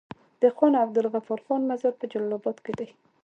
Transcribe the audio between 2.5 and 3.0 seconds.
کی دی